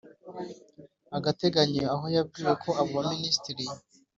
agateganyo 1.17 1.83
aho 1.93 2.05
yabwiwe 2.15 2.53
ko 2.63 2.69
abo 2.81 2.95
Minisiteri 3.11 3.65